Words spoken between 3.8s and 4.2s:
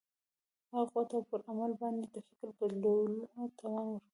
ورکوي.